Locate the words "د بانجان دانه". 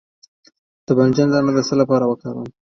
0.85-1.51